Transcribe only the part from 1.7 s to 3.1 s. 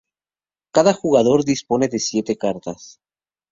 de siete cartas.